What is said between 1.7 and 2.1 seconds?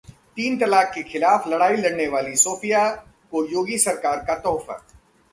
लड़ने